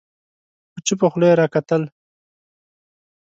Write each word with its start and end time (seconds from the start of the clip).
په 0.71 0.79
چوپه 0.85 1.07
خوله 1.11 1.27
يې 1.29 1.35
راکتل 1.41 1.81